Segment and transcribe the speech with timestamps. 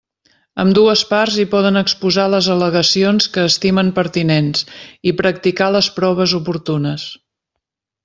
[0.61, 4.67] Ambdues parts hi poden exposar les al·legacions que estimen pertinents
[5.13, 7.09] i practicar les proves oportunes.